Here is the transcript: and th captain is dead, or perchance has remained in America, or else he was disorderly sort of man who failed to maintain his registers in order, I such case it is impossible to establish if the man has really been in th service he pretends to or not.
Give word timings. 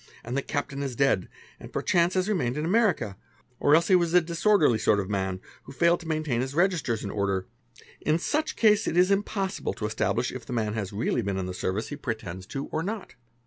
and 0.23 0.35
th 0.35 0.47
captain 0.47 0.81
is 0.81 0.95
dead, 0.95 1.29
or 1.59 1.67
perchance 1.67 2.15
has 2.15 2.27
remained 2.27 2.57
in 2.57 2.65
America, 2.65 3.15
or 3.59 3.75
else 3.75 3.87
he 3.87 3.95
was 3.95 4.13
disorderly 4.23 4.79
sort 4.79 4.99
of 4.99 5.11
man 5.11 5.39
who 5.65 5.71
failed 5.71 5.99
to 5.99 6.07
maintain 6.07 6.41
his 6.41 6.55
registers 6.55 7.03
in 7.03 7.11
order, 7.11 7.45
I 8.03 8.17
such 8.17 8.55
case 8.55 8.87
it 8.87 8.97
is 8.97 9.11
impossible 9.11 9.75
to 9.75 9.85
establish 9.85 10.31
if 10.31 10.43
the 10.43 10.53
man 10.53 10.73
has 10.73 10.91
really 10.91 11.21
been 11.21 11.37
in 11.37 11.45
th 11.45 11.55
service 11.55 11.89
he 11.89 11.95
pretends 11.97 12.47
to 12.47 12.65
or 12.71 12.81
not. 12.81 13.13